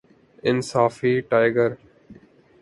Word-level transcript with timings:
انصافی 0.43 1.13
ٹائگر 1.29 1.69